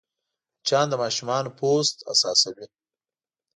[0.59, 2.67] مچان د ماشومانو پوست حساسوې